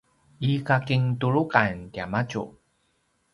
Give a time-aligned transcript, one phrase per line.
[0.51, 2.43] i kakintuluqan tiamadju